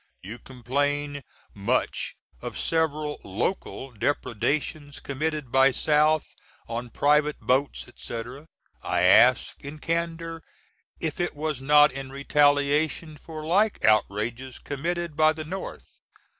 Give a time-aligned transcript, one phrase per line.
[0.23, 1.21] You complain
[1.53, 6.33] much of several (local) depredations com^td by South
[6.67, 8.23] on private boats &c.
[8.81, 10.41] I ask, in candor,
[10.99, 15.87] if it was not in retaliation for like outrages com^td by the North.